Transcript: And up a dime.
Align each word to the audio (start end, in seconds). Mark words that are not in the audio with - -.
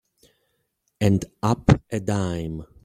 And 0.99 1.25
up 1.43 1.79
a 1.91 1.99
dime. 1.99 2.65